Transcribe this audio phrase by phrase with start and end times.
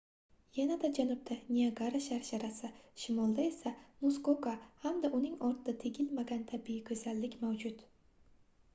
[0.59, 2.67] yanada janubda niagara sharsharasi
[3.03, 3.71] shimolda esa
[4.07, 4.53] muskoka
[4.87, 7.85] hamda uning ortida tegilmagan tabiiy goʻzallik mavjud